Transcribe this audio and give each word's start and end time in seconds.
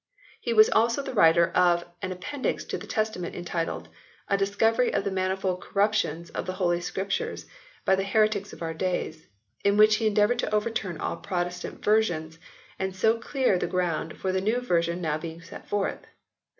He 0.39 0.51
was 0.51 0.67
also 0.67 1.03
the 1.03 1.13
writer 1.13 1.51
of 1.51 1.85
an 2.01 2.11
appendix 2.11 2.63
to 2.65 2.77
the 2.79 2.87
Testament 2.87 3.35
entitled" 3.35 3.87
A 4.29 4.35
Discovery 4.35 4.91
of 4.91 5.03
the 5.03 5.11
Manifold 5.11 5.61
Corruptions 5.61 6.31
of 6.31 6.47
the 6.47 6.53
Holy 6.53 6.81
Scriptures 6.81 7.45
by 7.85 7.95
the 7.95 8.03
Heretics 8.03 8.51
of 8.51 8.63
our 8.63 8.73
Days," 8.73 9.27
in 9.63 9.77
which 9.77 9.97
he 9.97 10.07
endeavoured 10.07 10.39
to 10.39 10.51
overturn 10.51 10.97
all 10.97 11.17
Protestant 11.17 11.83
versions 11.85 12.39
and 12.79 12.95
so 12.95 13.19
clear 13.19 13.59
the 13.59 13.67
ground 13.67 14.17
for 14.17 14.31
the 14.31 14.41
new 14.41 14.59
version 14.59 15.01
now 15.01 15.19
being 15.19 15.39
sent 15.39 15.67
forth. 15.67 16.01